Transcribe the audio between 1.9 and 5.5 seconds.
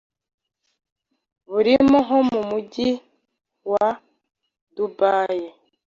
nko mu mujyi wa Dubai